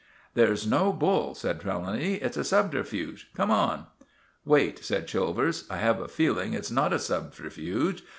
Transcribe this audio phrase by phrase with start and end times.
[0.33, 2.15] "There's no bull!" said Trelawny.
[2.15, 3.29] "It's a subterfuge.
[3.35, 3.85] Come on."
[4.43, 5.65] "Wait," said Chilvers.
[5.69, 8.01] "I have a feeling it's not a subterfuge.